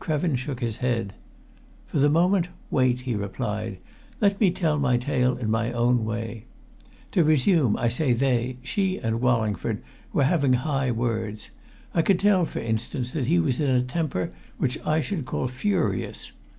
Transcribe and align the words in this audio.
Krevin 0.00 0.34
shook 0.34 0.60
his 0.60 0.78
head. 0.78 1.12
"For 1.88 1.98
the 1.98 2.08
moment 2.08 2.48
wait!" 2.70 3.02
he 3.02 3.14
replied. 3.14 3.76
"Let 4.18 4.40
me 4.40 4.50
tell 4.50 4.78
my 4.78 4.96
tale 4.96 5.36
in 5.36 5.50
my 5.50 5.72
own 5.72 6.06
way. 6.06 6.46
To 7.10 7.22
resume, 7.22 7.76
I 7.76 7.90
say 7.90 8.14
they 8.14 8.56
she 8.62 8.96
and 8.96 9.20
Wallingford 9.20 9.82
were 10.10 10.24
having 10.24 10.54
high 10.54 10.90
words. 10.90 11.50
I 11.92 12.00
could 12.00 12.18
tell, 12.18 12.46
for 12.46 12.60
instance, 12.60 13.12
that 13.12 13.26
he 13.26 13.38
was 13.38 13.60
in 13.60 13.68
a 13.68 13.82
temper 13.82 14.32
which 14.56 14.78
I 14.86 15.02
should 15.02 15.26
call 15.26 15.48
furious. 15.48 16.32